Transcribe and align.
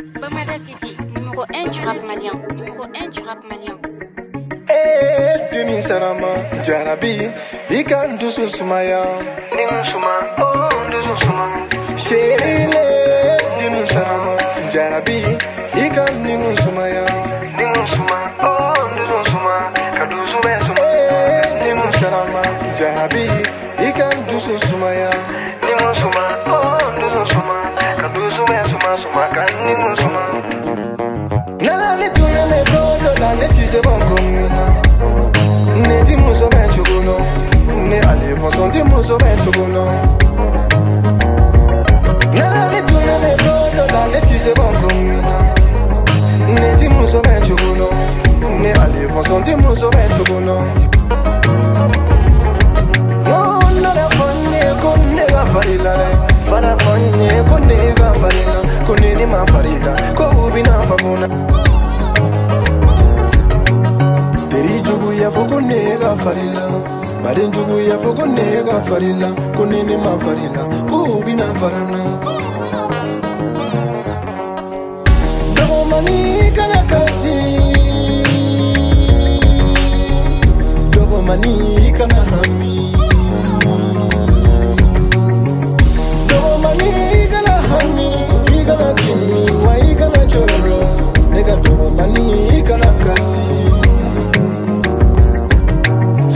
Bamada 0.00 0.58
City, 0.58 0.96
numéro 1.14 1.44
1 1.52 1.68
du 1.68 1.80
rap 1.84 1.96
malien. 2.06 2.32
Numéro 2.56 2.84
1 2.84 3.08
du 3.10 3.20
rap 3.22 3.38
malien. 3.48 3.76
Eh, 4.68 5.48
demi 5.52 5.82
sarama, 5.82 6.32
jarabi, 6.64 7.28
ikan 7.70 8.16
dusu 8.18 8.48
sumaya. 8.48 9.04
Ning 9.54 9.84
suma, 9.84 10.14
oh, 10.38 10.68
dusu 10.90 11.16
suma. 11.26 11.46
Sherile, 11.98 12.84
dimi 13.58 13.86
sarama, 13.92 14.36
jarabi, 14.72 15.20
ikan 15.84 16.22
ning 16.24 16.56
sumaya. 16.64 17.04
Ning 17.58 17.86
suma, 17.92 18.18
oh, 18.40 18.72
dusu 18.96 19.30
suma. 19.30 19.54
Kadusu 19.96 20.38
be 20.44 20.52
suma. 20.64 20.80
Eh, 20.80 21.42
dimi 21.62 21.88
sarama, 22.00 22.42
jarabi, 22.78 23.26
ikan 23.88 24.16
dusu 24.28 24.56
sumaya. 24.68 25.10
Ning 25.60 25.94
suma, 26.00 26.24
oh, 26.46 26.78
dusu 27.00 27.22
suma. 27.34 27.56
Kadusu 28.00 28.42
be 28.48 28.56
suma 28.70 28.90
suma 28.96 29.22
la 33.20 33.34
ne 33.34 33.48
ti 33.48 33.66
se 33.66 33.78
bon 33.80 33.98
komina 34.08 34.64
Ne 35.86 36.04
di 36.04 36.16
muso 36.16 36.48
ben 36.48 36.68
chugulo 36.70 37.16
Ne 37.88 37.98
ale 38.00 38.34
fonson 38.40 38.70
di 38.70 38.82
muso 38.82 39.16
ben 39.16 39.38
chugulo 39.42 39.84
Nala 42.32 42.62
ni 42.72 42.80
tuya 42.88 43.16
me 43.22 43.32
kodo 43.44 43.84
la 43.92 44.02
ne 44.12 44.20
ti 44.26 44.38
se 44.38 44.52
bon 44.52 44.72
komina 44.80 45.36
Ne 46.48 46.76
di 46.78 46.88
muso 46.88 47.20
ben 47.20 47.42
chugulo 47.42 47.88
Ne 48.62 48.72
ale 48.72 49.08
fonson 49.12 49.42
di 49.42 49.54
muso 49.54 49.88
ben 49.90 50.08
chugulo 50.16 50.56
Oh, 53.26 53.60
nala 53.82 54.06
fonye 54.16 54.62
konne 54.82 55.24
ga 55.26 55.44
farila 55.52 55.96
le 56.00 56.10
Fara 56.48 56.74
fonye 56.78 57.28
konne 57.48 57.76
ga 57.76 57.92
farila 57.94 57.99
kuneka 66.00 66.16
farila 66.24 66.68
marenjuku 67.22 67.80
yafo 67.80 68.12
kuneka 68.14 68.82
farila 68.88 69.32
kunene 69.56 69.96
mafarila. 69.96 70.64
Kubi 70.90 71.32
na 71.34 71.54
farana. 71.54 72.18
Dogomani 75.54 76.50
kana 76.56 76.82
kasi. 76.90 77.36
Dogomani 80.90 81.79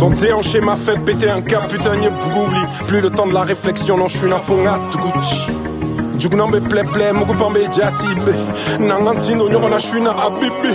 Son 0.00 0.08
déhanché 0.08 0.60
m'a 0.62 0.76
fait 0.76 0.98
péter 0.98 1.28
un 1.28 1.42
cap, 1.42 1.68
putain, 1.68 1.94
y'a. 1.96 2.08
Plus 2.88 3.02
le 3.02 3.10
temps 3.10 3.26
de 3.26 3.34
la 3.34 3.42
réflexion, 3.42 3.98
non, 3.98 4.08
je 4.08 4.16
suis 4.16 4.32
un 4.32 4.38
fonga, 4.38 4.78
Gucci. 4.94 5.60
Jugunambe 6.18 6.58
ple 6.70 6.84
ple, 6.90 7.12
mugupambe 7.12 7.58
jatibe. 7.70 8.34
Nangantino, 8.80 9.50
nyona, 9.50 9.76
je 9.76 9.86
suis 9.86 10.00
na 10.00 10.12
abibi. 10.12 10.72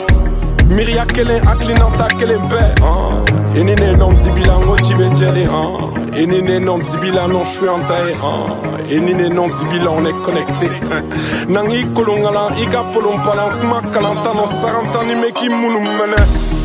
Miria 0.70 1.06
kelen 1.08 1.42
aklinanta 1.48 2.08
kelen 2.20 2.42
pe. 2.50 3.60
Enine 3.60 3.98
non 3.98 4.14
dibila 4.14 4.60
ngochi 4.60 4.94
benjele. 4.94 5.48
Ah. 5.50 6.16
Enine 6.16 6.60
non 6.60 6.78
dibila 6.78 7.28
non, 7.28 7.44
je 7.46 7.50
suis 7.50 7.68
en 7.68 7.80
taille. 7.80 8.16
Ah. 8.24 8.46
Enine 8.92 9.34
non 9.34 9.48
dibila, 9.48 9.90
on 9.90 10.06
est 10.06 10.24
connecté. 10.24 10.70
Nangi 11.50 11.84
kolongala, 11.96 12.50
ika 12.62 12.84
polompala, 12.94 13.50
kuma 13.60 13.82
kalanta, 13.92 14.34
non 14.36 14.48
saranta 14.62 15.04
ni 15.04 15.16
meki 15.16 15.50
munu 15.50 15.80
mene. 15.80 16.65